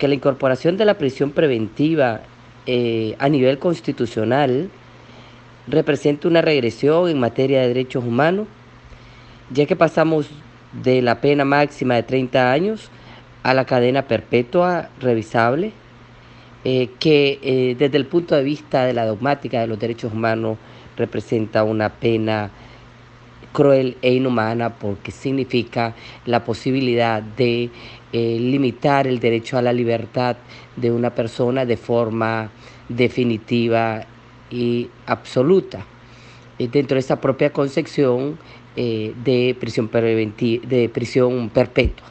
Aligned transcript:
que 0.00 0.08
la 0.08 0.14
incorporación 0.14 0.78
de 0.78 0.86
la 0.86 0.94
prisión 0.94 1.30
preventiva 1.30 2.22
eh, 2.66 3.14
a 3.18 3.28
nivel 3.28 3.58
constitucional 3.58 4.70
representa 5.68 6.26
una 6.26 6.40
regresión 6.40 7.08
en 7.08 7.20
materia 7.20 7.60
de 7.60 7.68
derechos 7.68 8.02
humanos, 8.02 8.48
ya 9.50 9.66
que 9.66 9.76
pasamos 9.76 10.26
de 10.82 11.02
la 11.02 11.20
pena 11.20 11.44
máxima 11.44 11.96
de 11.96 12.02
30 12.02 12.50
años 12.50 12.90
a 13.42 13.52
la 13.52 13.66
cadena 13.66 14.08
perpetua 14.08 14.88
revisable, 15.00 15.72
eh, 16.64 16.88
que 16.98 17.38
eh, 17.42 17.76
desde 17.78 17.98
el 17.98 18.06
punto 18.06 18.34
de 18.34 18.42
vista 18.42 18.86
de 18.86 18.94
la 18.94 19.04
dogmática 19.04 19.60
de 19.60 19.66
los 19.66 19.78
derechos 19.78 20.12
humanos 20.12 20.56
representa 20.96 21.62
una 21.62 21.90
pena 21.90 22.50
cruel 23.52 23.96
e 24.02 24.12
inhumana 24.12 24.70
porque 24.70 25.10
significa 25.10 25.94
la 26.26 26.44
posibilidad 26.44 27.22
de 27.22 27.70
eh, 28.12 28.38
limitar 28.40 29.06
el 29.06 29.20
derecho 29.20 29.58
a 29.58 29.62
la 29.62 29.72
libertad 29.72 30.36
de 30.76 30.90
una 30.90 31.10
persona 31.14 31.64
de 31.64 31.76
forma 31.76 32.50
definitiva 32.88 34.04
y 34.50 34.88
absoluta 35.06 35.86
dentro 36.58 36.96
de 36.96 37.00
esa 37.00 37.20
propia 37.20 37.52
concepción 37.52 38.38
de 38.76 39.56
prisión 39.58 39.90
de 39.90 40.90
prisión 40.92 41.48
perpetua. 41.48 42.06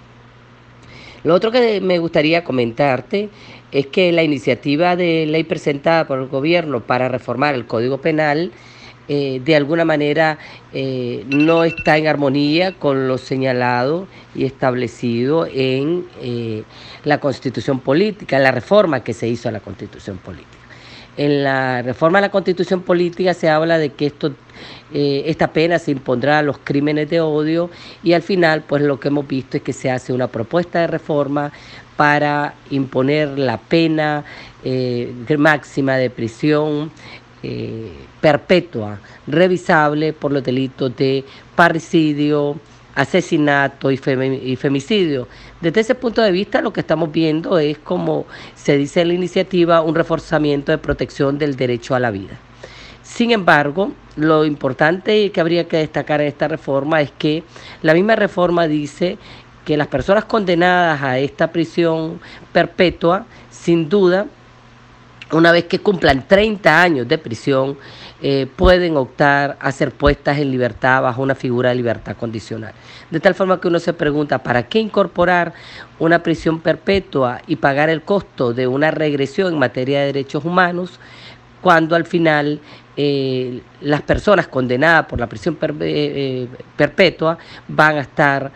Lo 1.24 1.34
otro 1.34 1.52
que 1.52 1.82
me 1.82 2.00
gustaría 2.00 2.44
comentarte 2.44 3.30
es 3.72 3.88
que 3.88 4.12
la 4.12 4.24
iniciativa 4.24 4.96
de 4.96 5.26
ley 5.26 5.44
presentada 5.44 6.08
por 6.08 6.20
el 6.20 6.28
gobierno 6.28 6.80
para 6.82 7.10
reformar 7.10 7.56
el 7.56 7.66
Código 7.66 8.00
Penal 8.00 8.52
eh, 9.12 9.42
de 9.44 9.56
alguna 9.56 9.86
manera 9.86 10.38
eh, 10.72 11.26
no 11.30 11.64
está 11.64 11.98
en 11.98 12.06
armonía 12.06 12.74
con 12.74 13.08
lo 13.08 13.18
señalado 13.18 14.08
y 14.36 14.46
establecido 14.46 15.48
en 15.52 16.06
eh, 16.22 16.62
la 17.06 17.20
constitución 17.20 17.80
política, 17.80 18.38
en 18.38 18.44
la 18.44 18.52
reforma 18.52 19.04
que 19.04 19.16
se 19.16 19.28
hizo 19.28 19.50
a 19.50 19.52
la 19.52 19.62
constitución 19.62 20.20
política. 20.20 20.48
En 21.18 21.44
la 21.44 21.82
reforma 21.82 22.20
a 22.20 22.22
la 22.22 22.30
constitución 22.30 22.84
política 22.84 23.34
se 23.34 23.50
habla 23.50 23.80
de 23.80 23.90
que 23.90 24.06
esto, 24.06 24.32
esta 24.94 25.52
pena 25.54 25.80
se 25.80 25.90
impondrá 25.90 26.38
a 26.38 26.44
los 26.44 26.60
crímenes 26.60 27.10
de 27.10 27.20
odio 27.20 27.72
y 28.04 28.14
al 28.14 28.22
final 28.22 28.62
pues 28.62 28.84
lo 28.84 29.00
que 29.00 29.08
hemos 29.08 29.28
visto 29.28 29.58
es 29.58 29.64
que 29.64 29.74
se 29.74 29.90
hace 29.90 30.14
una 30.14 30.28
propuesta 30.28 30.82
de 30.82 30.88
reforma 30.88 31.52
para 31.98 32.54
imponer 32.70 33.40
la 33.40 33.58
pena 33.58 34.24
máxima 35.38 35.98
de 35.98 36.10
prisión 36.10 36.92
eh, 37.44 37.92
perpetua, 38.22 39.00
revisable 39.28 40.14
por 40.14 40.32
los 40.32 40.44
delitos 40.44 40.96
de 40.96 41.24
parricidio, 41.56 42.60
asesinato 42.96 43.92
y, 43.92 43.98
femicidio. 43.98 45.28
Desde 45.62 45.82
ese 45.82 45.96
punto 45.96 46.22
de 46.22 46.32
vista, 46.32 46.62
lo 46.62 46.74
que 46.74 46.82
estamos 46.82 47.12
viendo 47.12 47.58
es, 47.58 47.78
como 47.78 48.26
se 48.56 48.78
dice 48.78 49.02
en 49.02 49.10
la 49.10 49.14
iniciativa, 49.14 49.82
un 49.82 49.96
reforzamiento 49.96 50.72
de 50.72 50.78
protección 50.78 51.38
del 51.38 51.56
derecho 51.56 51.96
a 51.96 52.00
la 52.00 52.12
vida. 52.12 52.38
Sin 53.04 53.32
embargo, 53.32 53.94
lo 54.18 54.46
importante 54.46 55.32
que 55.32 55.42
habría 55.42 55.68
que 55.68 55.78
destacar 55.78 56.20
en 56.22 56.28
esta 56.28 56.48
reforma 56.48 57.02
es 57.02 57.12
que 57.12 57.44
la 57.82 57.94
misma 57.94 58.16
reforma 58.16 58.68
dice 58.68 59.18
que 59.66 59.78
las 59.78 59.88
personas 59.88 60.26
condenadas 60.26 61.02
a 61.02 61.20
esta 61.20 61.52
prisión 61.52 62.20
perpetua, 62.52 63.26
sin 63.50 63.88
duda, 63.88 64.26
una 65.32 65.52
vez 65.52 65.66
que 65.66 65.80
cumplan 65.80 66.28
30 66.28 66.82
años 66.82 67.08
de 67.08 67.18
prisión, 67.18 67.78
eh, 68.22 68.48
pueden 68.56 68.98
optar 68.98 69.58
a 69.62 69.72
ser 69.72 69.92
puestas 69.92 70.38
en 70.40 70.52
libertad 70.52 71.02
bajo 71.02 71.22
una 71.22 71.36
figura 71.36 71.70
de 71.70 71.76
libertad 71.76 72.18
condicional. 72.18 72.74
De 73.10 73.20
tal 73.20 73.34
forma 73.34 73.62
que 73.62 73.68
uno 73.68 73.80
se 73.80 73.94
pregunta, 73.94 74.44
¿para 74.44 74.64
qué 74.64 74.80
incorporar 74.80 75.54
una 76.00 76.22
prisión 76.22 76.60
perpetua 76.60 77.42
y 77.48 77.56
pagar 77.56 77.90
el 77.90 78.02
costo 78.02 78.54
de 78.54 78.68
una 78.68 78.92
regresión 78.92 79.54
en 79.54 79.60
materia 79.60 80.02
de 80.02 80.08
derechos 80.08 80.44
humanos 80.44 81.00
cuando 81.62 81.96
al 81.96 82.06
final 82.06 82.60
eh, 82.98 83.62
las 83.82 84.02
personas 84.02 84.48
condenadas 84.48 85.06
por 85.06 85.20
la 85.20 85.28
prisión 85.28 85.58
eh, 85.62 86.48
perpetua 86.76 87.38
van 87.68 87.98
a 87.98 88.02
estar, 88.02 88.52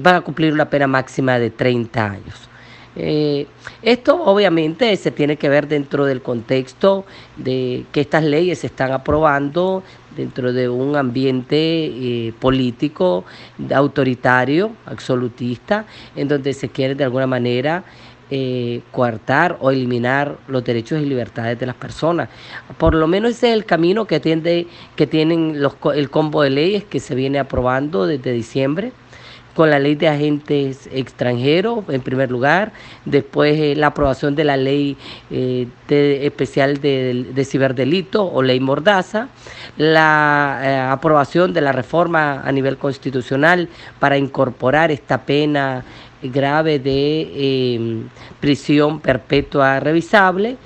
van 0.00 0.14
a 0.14 0.20
cumplir 0.20 0.52
una 0.52 0.70
pena 0.70 0.86
máxima 0.86 1.38
de 1.38 1.50
30 1.50 2.04
años? 2.04 2.51
Eh, 2.94 3.46
esto 3.82 4.22
obviamente 4.22 4.94
se 4.96 5.10
tiene 5.10 5.36
que 5.36 5.48
ver 5.48 5.66
dentro 5.66 6.04
del 6.04 6.20
contexto 6.20 7.06
de 7.38 7.86
que 7.90 8.02
estas 8.02 8.22
leyes 8.22 8.58
se 8.58 8.66
están 8.66 8.92
aprobando 8.92 9.82
dentro 10.14 10.52
de 10.52 10.68
un 10.68 10.96
ambiente 10.96 11.56
eh, 11.56 12.34
político 12.38 13.24
autoritario, 13.74 14.72
absolutista, 14.84 15.86
en 16.16 16.28
donde 16.28 16.52
se 16.52 16.68
quiere 16.68 16.94
de 16.94 17.04
alguna 17.04 17.26
manera 17.26 17.84
eh, 18.30 18.82
coartar 18.90 19.56
o 19.60 19.70
eliminar 19.70 20.38
los 20.48 20.62
derechos 20.62 21.00
y 21.00 21.06
libertades 21.06 21.58
de 21.58 21.66
las 21.66 21.76
personas. 21.76 22.28
Por 22.76 22.94
lo 22.94 23.06
menos 23.06 23.32
ese 23.32 23.48
es 23.48 23.54
el 23.54 23.64
camino 23.64 24.06
que, 24.06 24.20
tiende, 24.20 24.66
que 24.96 25.06
tienen 25.06 25.62
los, 25.62 25.74
el 25.94 26.10
combo 26.10 26.42
de 26.42 26.50
leyes 26.50 26.84
que 26.84 27.00
se 27.00 27.14
viene 27.14 27.38
aprobando 27.38 28.06
desde 28.06 28.32
diciembre 28.32 28.92
con 29.54 29.70
la 29.70 29.78
ley 29.78 29.94
de 29.94 30.08
agentes 30.08 30.88
extranjeros, 30.92 31.84
en 31.88 32.00
primer 32.00 32.30
lugar, 32.30 32.72
después 33.04 33.58
eh, 33.58 33.74
la 33.76 33.88
aprobación 33.88 34.34
de 34.34 34.44
la 34.44 34.56
ley 34.56 34.96
eh, 35.30 35.66
especial 35.88 36.80
de, 36.80 37.44
ciberdelito 37.44 38.24
o 38.24 38.42
ley 38.42 38.60
mordaza, 38.60 39.28
la 39.76 40.60
eh, 40.62 40.76
aprobación 40.78 41.52
de 41.52 41.60
la 41.60 41.72
reforma 41.72 42.42
a 42.42 42.52
nivel 42.52 42.78
constitucional 42.78 43.68
para 43.98 44.16
incorporar 44.16 44.90
esta 44.90 45.18
pena 45.22 45.84
grave 46.22 46.78
de 46.78 48.06
prisión 48.40 49.00
perpetua 49.00 49.80
revisable. 49.80 50.56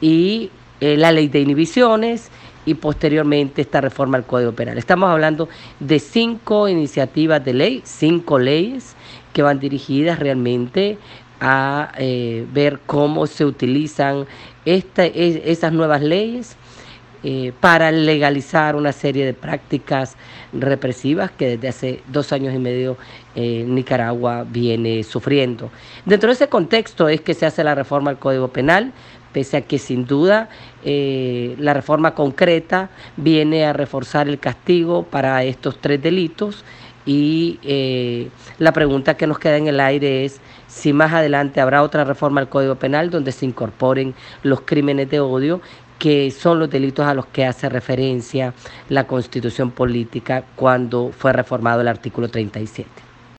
Y 0.00 0.50
la 0.80 1.12
ley 1.12 1.28
de 1.28 1.40
inhibiciones 1.40 2.30
y 2.66 2.74
posteriormente 2.74 3.62
esta 3.62 3.80
reforma 3.80 4.18
al 4.18 4.24
Código 4.24 4.52
Penal. 4.52 4.78
Estamos 4.78 5.10
hablando 5.10 5.48
de 5.78 5.98
cinco 5.98 6.68
iniciativas 6.68 7.44
de 7.44 7.54
ley, 7.54 7.82
cinco 7.84 8.38
leyes 8.38 8.94
que 9.32 9.42
van 9.42 9.60
dirigidas 9.60 10.18
realmente 10.18 10.98
a 11.40 11.92
eh, 11.98 12.46
ver 12.52 12.80
cómo 12.84 13.26
se 13.26 13.46
utilizan 13.46 14.26
esta, 14.64 15.06
esas 15.06 15.72
nuevas 15.72 16.02
leyes 16.02 16.56
eh, 17.22 17.52
para 17.60 17.92
legalizar 17.92 18.76
una 18.76 18.92
serie 18.92 19.26
de 19.26 19.34
prácticas 19.34 20.16
represivas 20.54 21.30
que 21.30 21.48
desde 21.48 21.68
hace 21.68 22.02
dos 22.08 22.32
años 22.32 22.54
y 22.54 22.58
medio 22.58 22.96
eh, 23.34 23.62
Nicaragua 23.68 24.46
viene 24.48 25.02
sufriendo. 25.02 25.70
Dentro 26.06 26.28
de 26.28 26.32
ese 26.32 26.48
contexto 26.48 27.10
es 27.10 27.20
que 27.20 27.34
se 27.34 27.44
hace 27.44 27.62
la 27.62 27.74
reforma 27.74 28.10
al 28.10 28.18
Código 28.18 28.48
Penal, 28.48 28.92
pese 29.34 29.58
a 29.58 29.60
que 29.60 29.78
sin 29.78 30.06
duda 30.06 30.48
eh, 30.82 31.56
la 31.58 31.74
reforma 31.74 32.14
concreta 32.14 32.88
viene 33.18 33.66
a 33.66 33.74
reforzar 33.74 34.26
el 34.26 34.38
castigo 34.38 35.02
para 35.02 35.44
estos 35.44 35.78
tres 35.78 36.00
delitos 36.02 36.64
y 37.04 37.58
la 38.58 38.72
pregunta 38.72 39.16
que 39.16 39.26
nos 39.26 39.38
queda 39.38 39.56
en 39.56 39.66
el 39.66 39.80
aire 39.80 40.24
es 40.24 40.40
si 40.68 40.92
más 40.92 41.12
adelante 41.12 41.60
habrá 41.60 41.82
otra 41.82 42.04
reforma 42.04 42.40
al 42.40 42.48
Código 42.48 42.76
Penal 42.76 43.10
donde 43.10 43.32
se 43.32 43.46
incorporen 43.46 44.14
los 44.42 44.60
crímenes 44.60 45.10
de 45.10 45.20
odio 45.20 45.60
que 46.00 46.30
son 46.30 46.58
los 46.58 46.70
delitos 46.70 47.06
a 47.06 47.14
los 47.14 47.26
que 47.26 47.44
hace 47.44 47.68
referencia 47.68 48.54
la 48.88 49.06
constitución 49.06 49.70
política 49.70 50.42
cuando 50.56 51.12
fue 51.16 51.32
reformado 51.32 51.82
el 51.82 51.88
artículo 51.88 52.28
37. 52.28 53.09